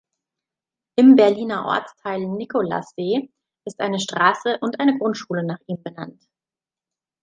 [0.97, 3.29] Im Berliner Ortsteil Nikolassee
[3.67, 6.27] ist eine Straße und eine Grundschule nach ihm benannt.